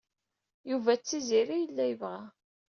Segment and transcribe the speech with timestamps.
[0.69, 2.21] Yuba d Tiziri ay yella yebɣa.